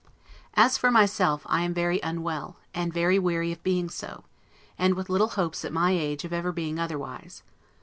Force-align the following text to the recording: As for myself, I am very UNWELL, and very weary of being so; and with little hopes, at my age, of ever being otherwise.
As 0.55 0.79
for 0.79 0.89
myself, 0.89 1.43
I 1.45 1.61
am 1.61 1.75
very 1.75 2.01
UNWELL, 2.01 2.55
and 2.73 2.91
very 2.91 3.19
weary 3.19 3.51
of 3.51 3.61
being 3.61 3.87
so; 3.87 4.23
and 4.75 4.95
with 4.95 5.09
little 5.11 5.27
hopes, 5.37 5.63
at 5.63 5.71
my 5.71 5.91
age, 5.91 6.25
of 6.25 6.33
ever 6.33 6.51
being 6.51 6.79
otherwise. 6.79 7.43